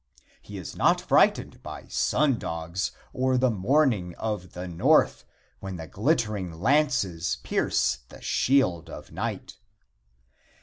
He 0.41 0.57
is 0.57 0.75
not 0.75 0.99
frightened 0.99 1.61
by 1.61 1.85
sun 1.85 2.39
dogs, 2.39 2.91
or 3.13 3.37
the 3.37 3.51
Morning 3.51 4.15
of 4.15 4.53
the 4.53 4.67
North 4.67 5.25
when 5.59 5.75
the 5.75 5.85
glittering 5.85 6.59
lances 6.59 7.37
pierce 7.43 7.99
the 8.09 8.19
shield 8.19 8.89
of 8.89 9.11
night. 9.11 9.59